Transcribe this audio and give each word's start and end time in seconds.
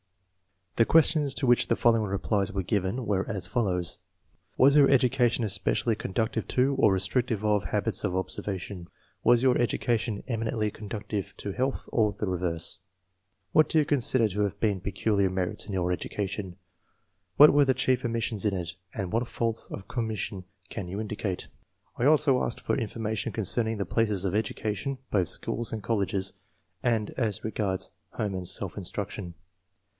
The 0.77 0.85
questions 0.85 1.35
to 1.35 1.45
which 1.45 1.67
the 1.67 1.75
following 1.75 2.01
replies 2.09 2.51
were 2.51 2.63
given, 2.63 3.05
were 3.05 3.29
as 3.29 3.45
follows:—" 3.45 3.99
Was 4.57 4.75
your 4.75 4.87
edu 4.87 5.11
cation 5.11 5.43
especially 5.43 5.95
conducive 5.95 6.47
to, 6.47 6.73
or 6.79 6.91
restrictive 6.91 7.45
of, 7.45 7.65
habits 7.65 8.03
of 8.03 8.15
observation 8.15 8.85
V" 8.85 8.89
Was 9.25 9.43
your 9.43 9.59
education 9.59 10.23
eminently 10.27 10.71
conducive 10.71 11.37
to 11.37 11.51
health 11.51 11.87
or 11.91 12.13
the 12.13 12.25
reverse?" 12.25 12.79
"What 13.51 13.69
do 13.69 13.77
you 13.77 13.85
consider 13.85 14.27
to 14.29 14.41
have 14.41 14.59
been 14.59 14.79
peculiar 14.81 15.29
merits 15.29 15.67
in 15.67 15.73
your 15.73 15.91
education?"" 15.91 16.55
What 17.37 17.53
were 17.53 17.65
the 17.65 17.75
chief 17.75 18.03
omissions 18.03 18.43
in 18.43 18.55
it, 18.57 18.75
and 18.95 19.11
what 19.11 19.27
faults 19.27 19.67
of 19.69 19.87
com 19.87 20.07
mission 20.07 20.45
can 20.69 20.87
you 20.87 20.99
indicate?" 20.99 21.47
I 21.99 22.05
also 22.05 22.41
asked 22.43 22.61
for 22.61 22.75
information 22.75 23.33
concerning 23.33 23.77
the 23.77 23.85
places 23.85 24.25
of 24.25 24.33
education, 24.33 24.97
both 25.11 25.27
schools 25.27 25.71
and 25.71 25.83
colleges, 25.83 26.33
and 26.81 27.11
as 27.19 27.43
regards 27.43 27.91
home 28.13 28.33
and 28.33 28.47
self 28.47 28.77
instruction. 28.77 29.35